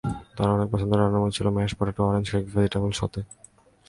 তাঁর 0.35 0.49
অনেক 0.49 0.67
পছন্দের 0.71 0.99
রান্না 0.99 1.19
ছিল 1.37 1.47
mash 1.49 1.71
potato, 1.79 2.01
orange 2.05 2.27
cake, 2.31 2.43
vegetable 2.53 2.91
সতে। 2.91 3.21